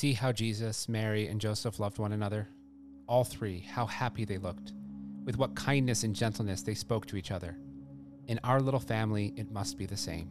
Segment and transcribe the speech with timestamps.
[0.00, 2.48] See how Jesus, Mary, and Joseph loved one another?
[3.06, 4.72] All three, how happy they looked.
[5.26, 7.58] With what kindness and gentleness they spoke to each other.
[8.26, 10.30] In our little family, it must be the same.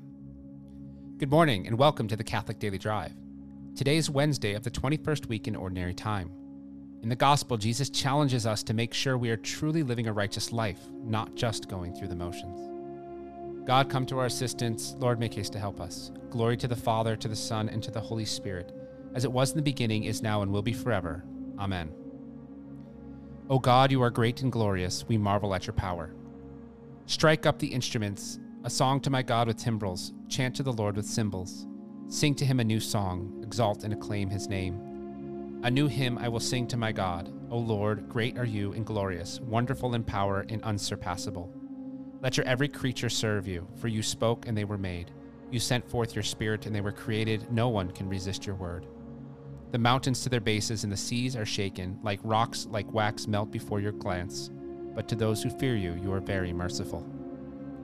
[1.20, 3.14] Good morning, and welcome to the Catholic Daily Drive.
[3.76, 6.32] Today is Wednesday of the 21st week in Ordinary Time.
[7.04, 10.52] In the Gospel, Jesus challenges us to make sure we are truly living a righteous
[10.52, 13.68] life, not just going through the motions.
[13.68, 14.96] God, come to our assistance.
[14.98, 16.12] Lord, make haste to help us.
[16.32, 18.74] Glory to the Father, to the Son, and to the Holy Spirit,
[19.14, 21.24] as it was in the beginning, is now, and will be forever.
[21.58, 21.92] Amen.
[23.50, 25.06] O God, you are great and glorious.
[25.08, 26.14] We marvel at your power.
[27.08, 30.96] Strike up the instruments, a song to my God with timbrels, chant to the Lord
[30.96, 31.66] with cymbals.
[32.08, 35.60] Sing to him a new song, exalt and acclaim his name.
[35.64, 37.34] A new hymn I will sing to my God.
[37.50, 41.52] O Lord, great are you and glorious, wonderful in power and unsurpassable.
[42.22, 45.12] Let your every creature serve you, for you spoke and they were made.
[45.52, 47.52] You sent forth your spirit and they were created.
[47.52, 48.86] No one can resist your word.
[49.72, 53.52] The mountains to their bases and the seas are shaken, like rocks like wax melt
[53.52, 54.50] before your glance.
[54.96, 57.08] But to those who fear you, you are very merciful.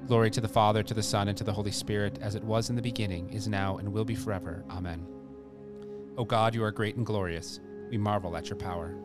[0.07, 2.69] Glory to the Father, to the Son, and to the Holy Spirit, as it was
[2.69, 4.65] in the beginning, is now, and will be forever.
[4.69, 5.05] Amen.
[6.17, 7.59] O God, you are great and glorious.
[7.89, 8.95] We marvel at your power.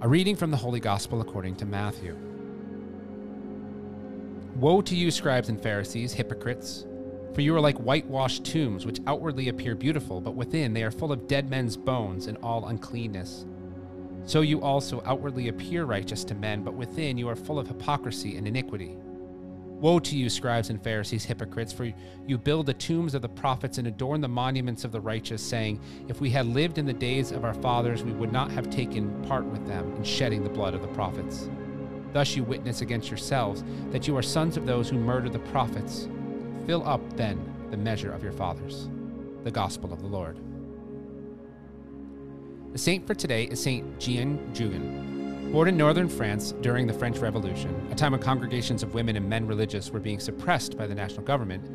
[0.00, 2.16] A reading from the Holy Gospel according to Matthew.
[4.56, 6.86] Woe to you, scribes and Pharisees, hypocrites!
[7.34, 11.12] For you are like whitewashed tombs, which outwardly appear beautiful, but within they are full
[11.12, 13.46] of dead men's bones and all uncleanness.
[14.24, 18.36] So you also outwardly appear righteous to men, but within you are full of hypocrisy
[18.36, 18.96] and iniquity.
[19.80, 21.92] Woe to you, scribes and Pharisees, hypocrites, for
[22.26, 25.80] you build the tombs of the prophets and adorn the monuments of the righteous, saying,
[26.06, 29.10] If we had lived in the days of our fathers, we would not have taken
[29.24, 31.48] part with them in shedding the blood of the prophets.
[32.12, 36.08] Thus you witness against yourselves that you are sons of those who murder the prophets.
[36.66, 38.88] Fill up, then, the measure of your fathers.
[39.42, 40.38] The Gospel of the Lord.
[42.72, 45.52] The saint for today is Saint Jeanne Jugan.
[45.52, 49.28] Born in northern France during the French Revolution, a time when congregations of women and
[49.28, 51.68] men religious were being suppressed by the national government,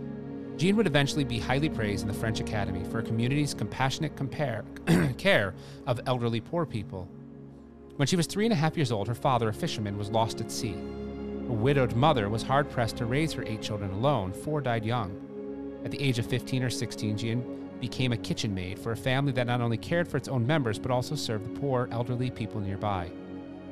[0.58, 4.66] Jeanne would eventually be highly praised in the French Academy for her community's compassionate compare,
[5.18, 5.54] care
[5.86, 7.08] of elderly poor people.
[7.98, 10.42] When she was three and a half years old, her father, a fisherman, was lost
[10.42, 10.76] at sea.
[11.48, 14.34] Her widowed mother was hard pressed to raise her eight children alone.
[14.34, 15.16] Four died young.
[15.86, 19.32] At the age of 15 or 16, Jeanne became a kitchen maid for a family
[19.32, 22.60] that not only cared for its own members but also served the poor, elderly people
[22.60, 23.10] nearby.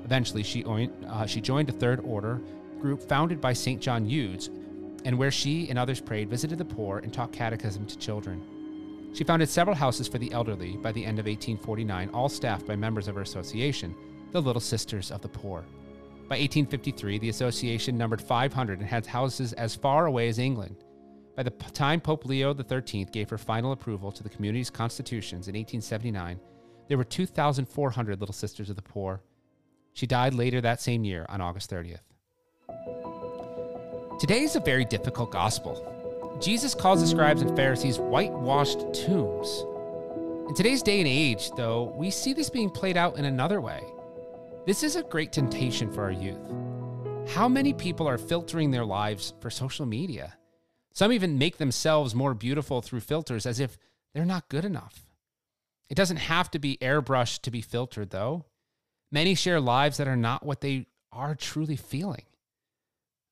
[0.06, 2.40] Eventually, she, uh, she joined a Third Order
[2.80, 3.82] group founded by St.
[3.82, 4.50] John Eudes,
[5.04, 8.42] and where she and others prayed, visited the poor, and taught catechism to children.
[9.14, 12.76] She founded several houses for the elderly by the end of 1849, all staffed by
[12.76, 13.96] members of her association,
[14.32, 15.66] the Little Sisters of the Poor.
[16.28, 20.84] By 1853, the association numbered 500 and had houses as far away as England.
[21.36, 25.54] By the time Pope Leo XIII gave her final approval to the community's constitutions in
[25.54, 26.40] 1879,
[26.88, 29.22] there were 2,400 Little Sisters of the Poor.
[29.94, 32.00] She died later that same year on August 30th.
[34.20, 36.40] Today is a very difficult gospel.
[36.42, 39.64] Jesus calls the scribes and Pharisees whitewashed tombs.
[40.48, 43.84] In today's day and age, though, we see this being played out in another way.
[44.66, 46.52] This is a great temptation for our youth.
[47.36, 50.38] How many people are filtering their lives for social media?
[50.92, 53.78] Some even make themselves more beautiful through filters as if
[54.16, 55.06] they're not good enough.
[55.88, 58.46] It doesn't have to be airbrushed to be filtered, though.
[59.12, 62.26] Many share lives that are not what they are truly feeling.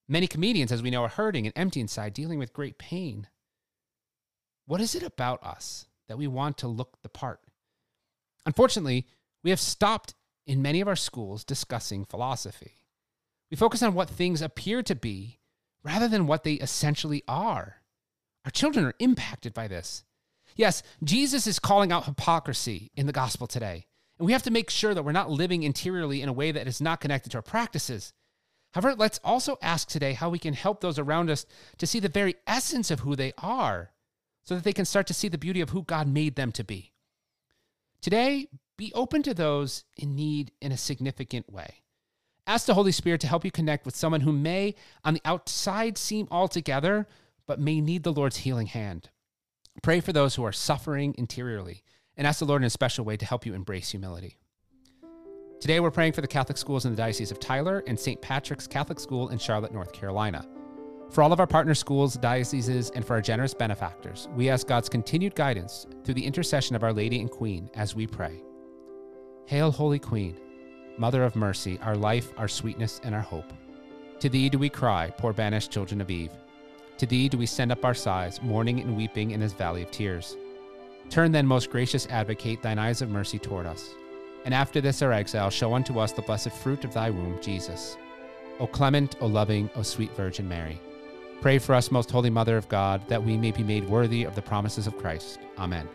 [0.07, 3.27] Many comedians, as we know, are hurting and empty inside, dealing with great pain.
[4.67, 7.39] What is it about us that we want to look the part?
[8.45, 9.07] Unfortunately,
[9.43, 10.13] we have stopped
[10.45, 12.83] in many of our schools discussing philosophy.
[13.49, 15.39] We focus on what things appear to be
[15.83, 17.77] rather than what they essentially are.
[18.45, 20.03] Our children are impacted by this.
[20.55, 23.85] Yes, Jesus is calling out hypocrisy in the gospel today,
[24.19, 26.67] and we have to make sure that we're not living interiorly in a way that
[26.67, 28.13] is not connected to our practices.
[28.73, 31.45] However, let's also ask today how we can help those around us
[31.77, 33.91] to see the very essence of who they are
[34.43, 36.63] so that they can start to see the beauty of who God made them to
[36.63, 36.91] be.
[38.01, 38.47] Today,
[38.83, 41.75] be open to those in need in a significant way.
[42.45, 44.75] Ask the Holy Spirit to help you connect with someone who may,
[45.05, 47.07] on the outside, seem altogether,
[47.47, 49.09] but may need the Lord's healing hand.
[49.81, 51.81] Pray for those who are suffering interiorly,
[52.17, 54.37] and ask the Lord in a special way to help you embrace humility.
[55.61, 58.21] Today, we're praying for the Catholic schools in the Diocese of Tyler and St.
[58.21, 60.45] Patrick's Catholic School in Charlotte, North Carolina.
[61.09, 64.89] For all of our partner schools, dioceses, and for our generous benefactors, we ask God's
[64.89, 68.43] continued guidance through the intercession of Our Lady and Queen as we pray.
[69.45, 70.37] Hail, Holy Queen,
[70.97, 73.51] Mother of Mercy, our life, our sweetness, and our hope.
[74.19, 76.31] To thee do we cry, poor banished children of Eve.
[76.97, 79.91] To thee do we send up our sighs, mourning and weeping in this valley of
[79.91, 80.37] tears.
[81.09, 83.93] Turn then, most gracious advocate, thine eyes of mercy toward us.
[84.45, 87.97] And after this our exile, show unto us the blessed fruit of thy womb, Jesus.
[88.59, 90.79] O clement, O loving, O sweet Virgin Mary.
[91.41, 94.35] Pray for us, most holy Mother of God, that we may be made worthy of
[94.35, 95.39] the promises of Christ.
[95.57, 95.89] Amen.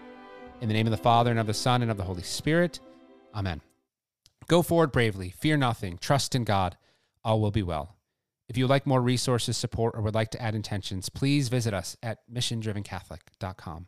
[0.60, 2.80] In the name of the Father, and of the Son, and of the Holy Spirit.
[3.34, 3.60] Amen.
[4.48, 6.76] Go forward bravely, fear nothing, trust in God.
[7.24, 7.96] All will be well.
[8.48, 11.74] If you would like more resources, support, or would like to add intentions, please visit
[11.74, 13.86] us at missiondrivencatholic.com.